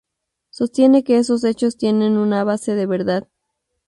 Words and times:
Sostiene 0.49 1.03
que 1.03 1.19
esos 1.19 1.43
hechos 1.43 1.77
tienen 1.77 2.17
una 2.17 2.43
base 2.43 2.73
de 2.73 2.87
verdad. 2.87 3.27